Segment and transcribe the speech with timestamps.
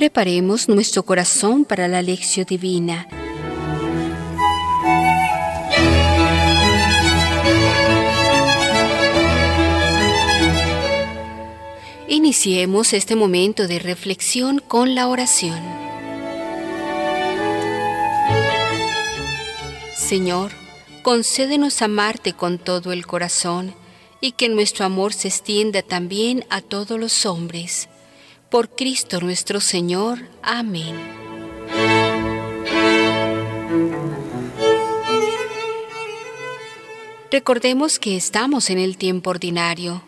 [0.00, 3.06] Preparemos nuestro corazón para la lección divina.
[12.08, 15.60] Iniciemos este momento de reflexión con la oración.
[19.94, 20.50] Señor,
[21.02, 23.74] concédenos amarte con todo el corazón
[24.22, 27.90] y que nuestro amor se extienda también a todos los hombres.
[28.50, 30.18] Por Cristo nuestro Señor.
[30.42, 30.96] Amén.
[37.30, 40.02] Recordemos que estamos en el tiempo ordinario.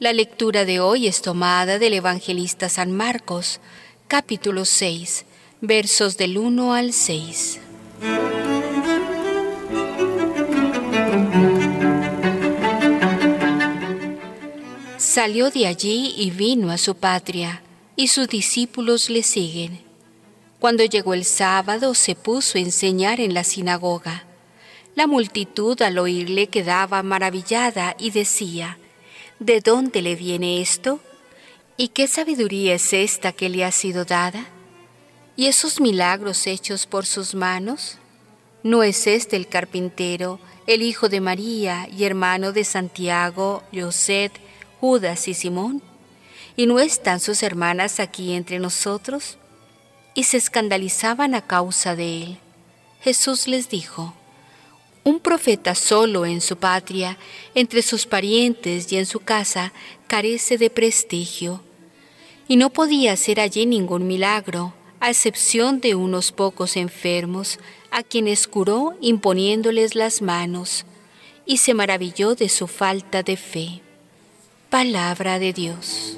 [0.00, 3.60] La lectura de hoy es tomada del evangelista San Marcos,
[4.08, 5.24] capítulo 6,
[5.60, 7.60] versos del 1 al 6.
[14.98, 17.62] Salió de allí y vino a su patria,
[17.96, 19.80] y sus discípulos le siguen.
[20.58, 24.24] Cuando llegó el sábado se puso a enseñar en la sinagoga.
[24.94, 28.78] La multitud al oírle quedaba maravillada y decía,
[29.38, 31.00] ¿De dónde le viene esto?
[31.76, 34.46] ¿Y qué sabiduría es esta que le ha sido dada?
[35.36, 37.98] ¿Y esos milagros hechos por sus manos?
[38.62, 44.30] ¿No es este el carpintero, el hijo de María y hermano de Santiago, José,
[44.80, 45.82] Judas y Simón?
[46.56, 49.38] ¿Y no están sus hermanas aquí entre nosotros?
[50.14, 52.38] Y se escandalizaban a causa de él.
[53.00, 54.14] Jesús les dijo,
[55.04, 57.18] un profeta solo en su patria,
[57.54, 59.72] entre sus parientes y en su casa,
[60.06, 61.60] carece de prestigio.
[62.48, 67.58] Y no podía hacer allí ningún milagro, a excepción de unos pocos enfermos,
[67.90, 70.86] a quienes curó imponiéndoles las manos,
[71.44, 73.82] y se maravilló de su falta de fe.
[74.70, 76.16] Palabra de Dios.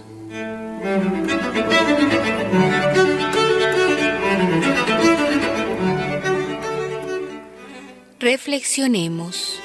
[8.21, 9.61] Reflexionemos.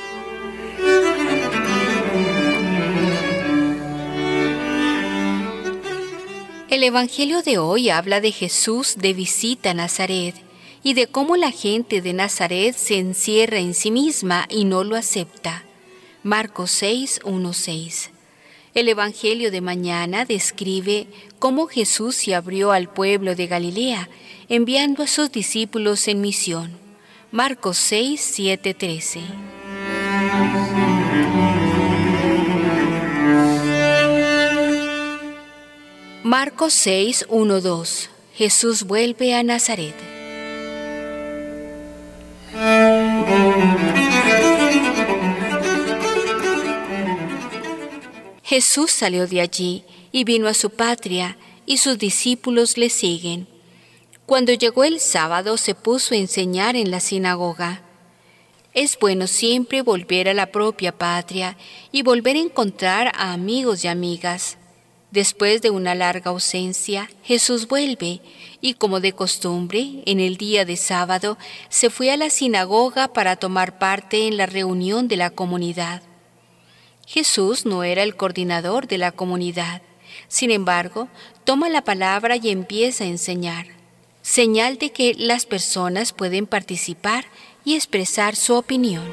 [6.69, 10.35] El Evangelio de hoy habla de Jesús de visita a Nazaret
[10.83, 14.95] y de cómo la gente de Nazaret se encierra en sí misma y no lo
[14.95, 15.63] acepta.
[16.23, 18.11] Marcos 6, 1, 6.
[18.73, 21.07] El Evangelio de mañana describe
[21.39, 24.09] cómo Jesús se abrió al pueblo de Galilea,
[24.47, 26.71] enviando a sus discípulos en misión.
[27.31, 29.19] Marcos 6, 7, 13.
[36.23, 38.09] Marcos 6, 1, 2.
[38.35, 39.95] Jesús vuelve a Nazaret.
[48.51, 53.47] Jesús salió de allí y vino a su patria, y sus discípulos le siguen.
[54.25, 57.81] Cuando llegó el sábado se puso a enseñar en la sinagoga.
[58.73, 61.55] Es bueno siempre volver a la propia patria
[61.93, 64.57] y volver a encontrar a amigos y amigas.
[65.11, 68.19] Después de una larga ausencia, Jesús vuelve
[68.59, 71.37] y como de costumbre, en el día de sábado,
[71.69, 76.01] se fue a la sinagoga para tomar parte en la reunión de la comunidad.
[77.11, 79.81] Jesús no era el coordinador de la comunidad.
[80.29, 81.09] Sin embargo,
[81.43, 83.67] toma la palabra y empieza a enseñar,
[84.21, 87.25] señal de que las personas pueden participar
[87.65, 89.03] y expresar su opinión.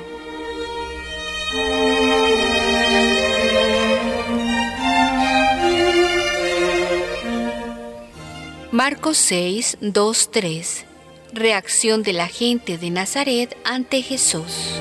[8.70, 10.84] Marcos 6, 2, 3.
[11.32, 14.78] Reacción de la gente de Nazaret ante Jesús.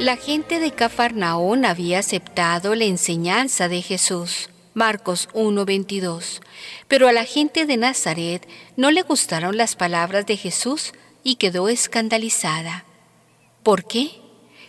[0.00, 4.48] La gente de Cafarnaón había aceptado la enseñanza de Jesús.
[4.72, 6.40] Marcos 1:22.
[6.88, 8.48] Pero a la gente de Nazaret
[8.78, 12.86] no le gustaron las palabras de Jesús y quedó escandalizada.
[13.62, 14.22] ¿Por qué?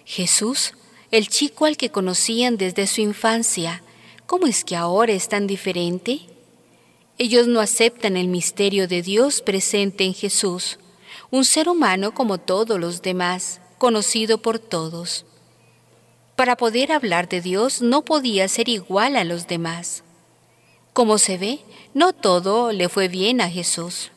[0.03, 0.73] Jesús,
[1.11, 3.83] el chico al que conocían desde su infancia,
[4.25, 6.19] ¿cómo es que ahora es tan diferente?
[7.17, 10.77] Ellos no aceptan el misterio de Dios presente en Jesús,
[11.29, 15.25] un ser humano como todos los demás conocido por todos.
[16.35, 20.03] Para poder hablar de Dios no podía ser igual a los demás.
[20.93, 21.61] Como se ve,
[21.95, 24.11] no todo le fue bien a Jesús.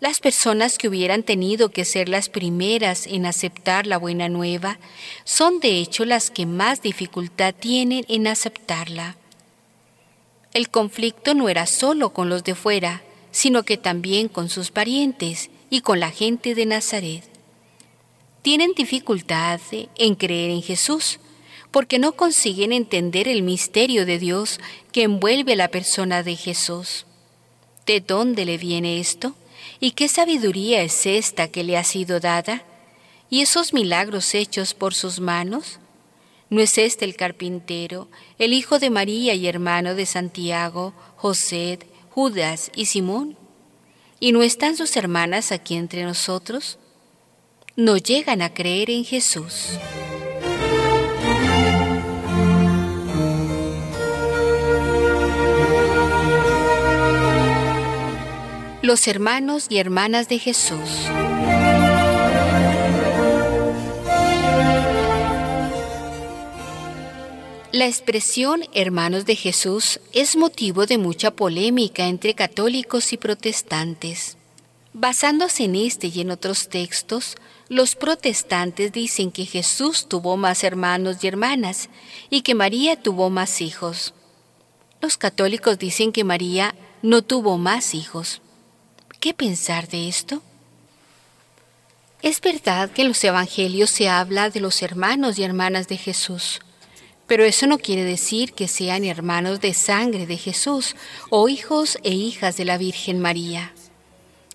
[0.00, 4.78] Las personas que hubieran tenido que ser las primeras en aceptar la buena nueva
[5.24, 9.16] son de hecho las que más dificultad tienen en aceptarla.
[10.54, 15.50] El conflicto no era solo con los de fuera, sino que también con sus parientes
[15.68, 17.31] y con la gente de Nazaret
[18.42, 19.60] tienen dificultad
[19.96, 21.20] en creer en Jesús,
[21.70, 24.60] porque no consiguen entender el misterio de Dios
[24.92, 27.06] que envuelve a la persona de Jesús.
[27.86, 29.34] ¿De dónde le viene esto?
[29.80, 32.62] ¿Y qué sabiduría es esta que le ha sido dada?
[33.30, 35.78] ¿Y esos milagros hechos por sus manos?
[36.50, 41.78] ¿No es este el carpintero, el hijo de María y hermano de Santiago, José,
[42.10, 43.38] Judas y Simón?
[44.20, 46.78] ¿Y no están sus hermanas aquí entre nosotros?
[47.74, 49.78] No llegan a creer en Jesús.
[58.82, 60.78] Los hermanos y hermanas de Jesús.
[67.72, 74.36] La expresión hermanos de Jesús es motivo de mucha polémica entre católicos y protestantes.
[74.92, 77.36] Basándose en este y en otros textos,
[77.72, 81.88] los protestantes dicen que Jesús tuvo más hermanos y hermanas
[82.28, 84.12] y que María tuvo más hijos.
[85.00, 88.42] Los católicos dicen que María no tuvo más hijos.
[89.20, 90.42] ¿Qué pensar de esto?
[92.20, 96.60] Es verdad que en los evangelios se habla de los hermanos y hermanas de Jesús,
[97.26, 100.94] pero eso no quiere decir que sean hermanos de sangre de Jesús
[101.30, 103.72] o hijos e hijas de la Virgen María.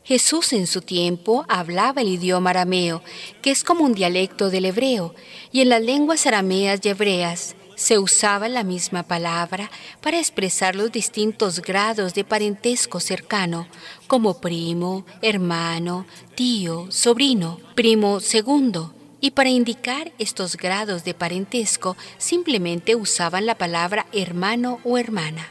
[0.08, 3.04] Jesús en su tiempo hablaba el idioma arameo,
[3.42, 5.14] que es como un dialecto del hebreo,
[5.52, 9.70] y en las lenguas arameas y hebreas se usaba la misma palabra
[10.02, 13.68] para expresar los distintos grados de parentesco cercano,
[14.08, 16.06] como primo, hermano,
[16.36, 24.06] tío, sobrino, primo segundo, y para indicar estos grados de parentesco simplemente usaban la palabra
[24.14, 25.50] hermano o hermana.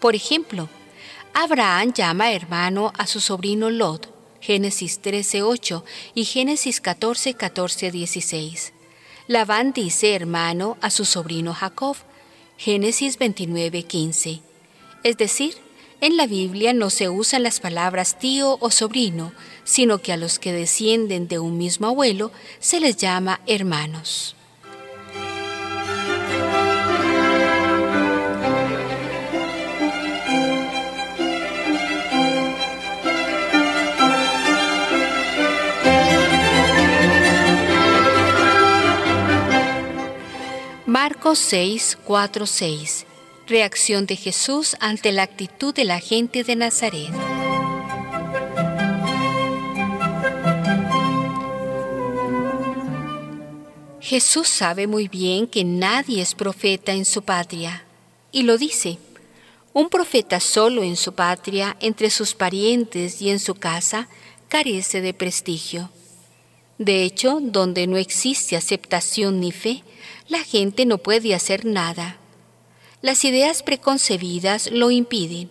[0.00, 0.70] Por ejemplo,
[1.34, 5.82] Abraham llama hermano a su sobrino Lot, Génesis 13:8
[6.14, 8.72] y Génesis 14, 14, 16.
[9.28, 11.96] Labán dice hermano a su sobrino Jacob,
[12.58, 14.40] Génesis 29, 15.
[15.04, 15.54] Es decir,
[16.02, 19.32] en la Biblia no se usan las palabras tío o sobrino,
[19.64, 22.30] sino que a los que descienden de un mismo abuelo
[22.60, 24.36] se les llama hermanos.
[41.32, 43.06] Marcos 6, 4, 6
[43.46, 47.08] Reacción de Jesús ante la actitud de la gente de Nazaret.
[54.02, 57.82] Jesús sabe muy bien que nadie es profeta en su patria,
[58.30, 58.98] y lo dice.
[59.72, 64.06] Un profeta solo en su patria, entre sus parientes y en su casa,
[64.48, 65.88] carece de prestigio.
[66.78, 69.84] De hecho, donde no existe aceptación ni fe,
[70.28, 72.18] la gente no puede hacer nada.
[73.02, 75.50] Las ideas preconcebidas lo impiden.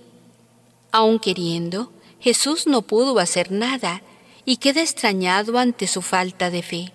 [0.92, 4.02] Aun queriendo, Jesús no pudo hacer nada
[4.46, 6.92] y queda extrañado ante su falta de fe.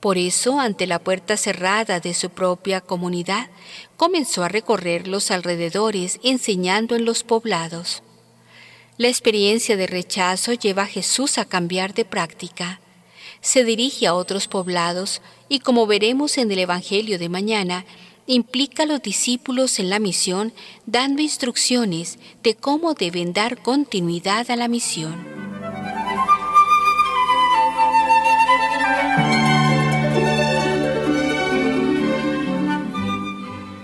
[0.00, 3.48] Por eso, ante la puerta cerrada de su propia comunidad,
[3.96, 8.02] comenzó a recorrer los alrededores enseñando en los poblados.
[8.98, 12.80] La experiencia de rechazo lleva a Jesús a cambiar de práctica.
[13.46, 17.84] Se dirige a otros poblados y como veremos en el Evangelio de mañana,
[18.26, 20.52] implica a los discípulos en la misión
[20.84, 25.24] dando instrucciones de cómo deben dar continuidad a la misión.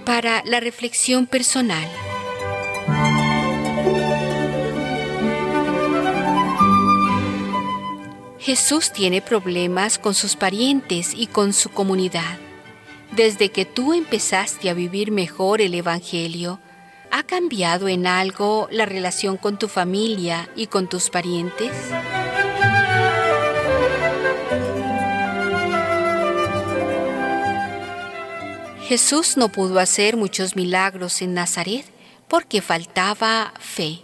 [0.04, 1.88] Para la reflexión personal.
[8.42, 12.38] Jesús tiene problemas con sus parientes y con su comunidad.
[13.12, 16.58] Desde que tú empezaste a vivir mejor el Evangelio,
[17.12, 21.70] ¿ha cambiado en algo la relación con tu familia y con tus parientes?
[28.88, 31.86] Jesús no pudo hacer muchos milagros en Nazaret
[32.26, 34.00] porque faltaba fe.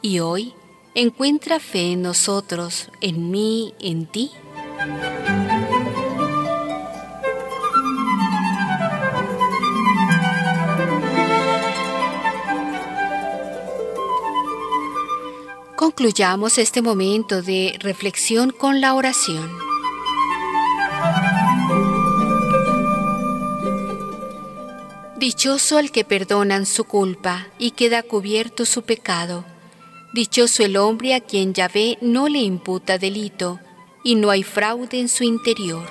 [0.00, 0.54] Y hoy
[0.94, 4.30] encuentra fe en nosotros, en mí, en ti.
[15.76, 19.50] Concluyamos este momento de reflexión con la oración.
[25.18, 29.44] Dichoso el que perdonan su culpa y queda cubierto su pecado.
[30.14, 33.58] Dichoso el hombre a quien Yahvé no le imputa delito
[34.04, 35.88] y no hay fraude en su interior.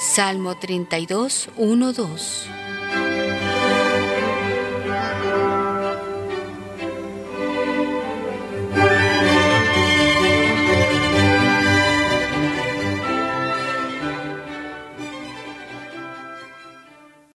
[0.00, 2.46] Salmo 32, 1, 2.